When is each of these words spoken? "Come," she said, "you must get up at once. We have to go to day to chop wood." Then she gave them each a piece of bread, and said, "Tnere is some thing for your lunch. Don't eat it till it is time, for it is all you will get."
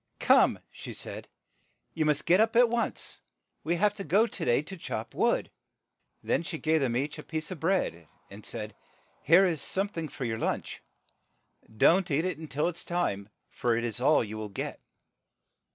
"Come," 0.17 0.57
she 0.71 0.95
said, 0.95 1.27
"you 1.93 2.05
must 2.05 2.25
get 2.25 2.39
up 2.41 2.55
at 2.55 2.69
once. 2.69 3.19
We 3.63 3.75
have 3.75 3.93
to 3.97 4.03
go 4.03 4.25
to 4.25 4.45
day 4.45 4.63
to 4.63 4.75
chop 4.75 5.13
wood." 5.13 5.51
Then 6.23 6.41
she 6.41 6.57
gave 6.57 6.81
them 6.81 6.97
each 6.97 7.19
a 7.19 7.23
piece 7.23 7.51
of 7.51 7.59
bread, 7.59 8.07
and 8.27 8.43
said, 8.43 8.75
"Tnere 9.27 9.45
is 9.47 9.61
some 9.61 9.89
thing 9.89 10.07
for 10.07 10.25
your 10.25 10.37
lunch. 10.39 10.81
Don't 11.77 12.09
eat 12.09 12.25
it 12.25 12.49
till 12.49 12.67
it 12.67 12.77
is 12.77 12.83
time, 12.83 13.29
for 13.51 13.77
it 13.77 13.83
is 13.83 14.01
all 14.01 14.23
you 14.23 14.39
will 14.39 14.49
get." 14.49 14.79